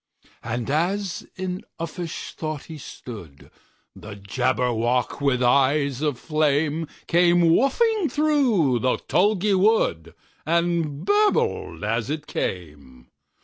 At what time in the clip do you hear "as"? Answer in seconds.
0.71-1.27, 11.83-12.09